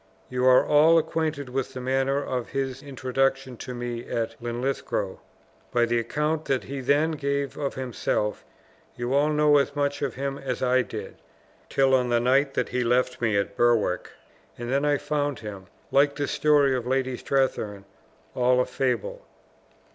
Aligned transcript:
You 0.31 0.45
are 0.45 0.65
all 0.65 0.97
acquainted 0.97 1.49
with 1.49 1.73
the 1.75 1.79
manner 1.79 2.23
of 2.23 2.49
his 2.49 2.81
introduction 2.81 3.55
to 3.57 3.75
me 3.75 4.09
at 4.09 4.33
Linlithgow. 4.41 5.19
By 5.71 5.85
the 5.85 5.99
account 5.99 6.45
that 6.45 6.63
he 6.63 6.81
then 6.81 7.11
gave 7.11 7.55
of 7.55 7.75
himself, 7.75 8.43
you 8.95 9.13
all 9.13 9.29
know 9.29 9.57
as 9.57 9.75
much 9.75 10.01
of 10.01 10.15
him 10.15 10.39
as 10.39 10.63
I 10.63 10.81
did, 10.81 11.17
till 11.69 11.93
on 11.93 12.09
the 12.09 12.19
night 12.19 12.55
that 12.55 12.69
he 12.69 12.83
left 12.83 13.21
me 13.21 13.37
at 13.37 13.55
Berwick 13.55 14.09
and 14.57 14.71
then 14.71 14.85
I 14.85 14.97
found 14.97 15.41
him, 15.41 15.67
like 15.91 16.15
this 16.15 16.31
story 16.31 16.75
of 16.75 16.87
Lady 16.87 17.15
Strathearn, 17.15 17.85
all 18.33 18.59
a 18.59 18.65
fable." 18.65 19.21